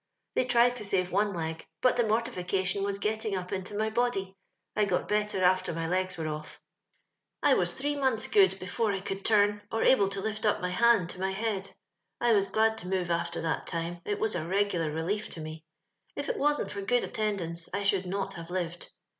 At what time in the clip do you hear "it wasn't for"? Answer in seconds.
16.29-16.81